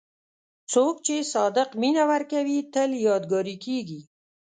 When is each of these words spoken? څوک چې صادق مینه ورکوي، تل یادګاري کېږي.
څوک 0.71 0.95
چې 1.05 1.15
صادق 1.33 1.69
مینه 1.81 2.03
ورکوي، 2.11 2.59
تل 2.73 2.89
یادګاري 3.07 3.55
کېږي. 3.65 4.01